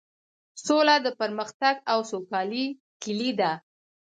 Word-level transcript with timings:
سوله 0.65 0.95
د 1.05 1.07
پرمختګ 1.19 1.75
او 1.91 1.99
سوکالۍ 2.11 2.65
کیلي 3.01 3.31
ده. 3.39 3.51